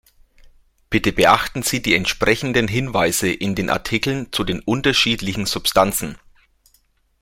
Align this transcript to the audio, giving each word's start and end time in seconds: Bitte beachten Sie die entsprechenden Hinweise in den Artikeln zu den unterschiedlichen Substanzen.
Bitte 0.89 1.13
beachten 1.13 1.61
Sie 1.61 1.79
die 1.79 1.93
entsprechenden 1.93 2.67
Hinweise 2.67 3.31
in 3.31 3.53
den 3.53 3.69
Artikeln 3.69 4.31
zu 4.31 4.43
den 4.43 4.59
unterschiedlichen 4.59 5.45
Substanzen. 5.45 6.17